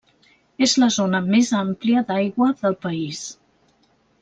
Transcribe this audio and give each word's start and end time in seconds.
És 0.67 0.71
la 0.83 0.87
zona 0.95 1.19
més 1.25 1.51
àmplia 1.59 2.03
d'aigua 2.09 2.49
del 2.63 2.81
país. 2.87 3.23